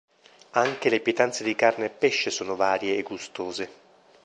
[0.53, 3.69] Anche le pietanze di carne e pesce sono varie e gustose.